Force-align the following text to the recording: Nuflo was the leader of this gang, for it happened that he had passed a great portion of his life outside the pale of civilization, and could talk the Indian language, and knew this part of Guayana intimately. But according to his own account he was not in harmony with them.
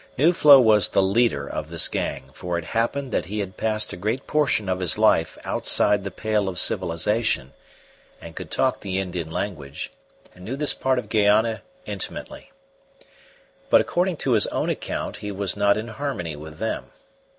Nuflo 0.17 0.59
was 0.59 0.89
the 0.89 1.01
leader 1.03 1.45
of 1.47 1.69
this 1.69 1.87
gang, 1.87 2.31
for 2.33 2.57
it 2.57 2.65
happened 2.65 3.11
that 3.11 3.25
he 3.25 3.37
had 3.37 3.55
passed 3.55 3.93
a 3.93 3.95
great 3.95 4.25
portion 4.25 4.67
of 4.67 4.79
his 4.79 4.97
life 4.97 5.37
outside 5.43 6.03
the 6.03 6.09
pale 6.09 6.49
of 6.49 6.57
civilization, 6.57 7.53
and 8.19 8.35
could 8.35 8.49
talk 8.49 8.79
the 8.79 8.97
Indian 8.97 9.29
language, 9.29 9.91
and 10.33 10.43
knew 10.43 10.55
this 10.55 10.73
part 10.73 10.97
of 10.97 11.07
Guayana 11.07 11.61
intimately. 11.85 12.51
But 13.69 13.79
according 13.81 14.17
to 14.25 14.31
his 14.31 14.47
own 14.47 14.71
account 14.71 15.17
he 15.17 15.31
was 15.31 15.55
not 15.55 15.77
in 15.77 15.89
harmony 15.89 16.35
with 16.35 16.57
them. 16.57 16.85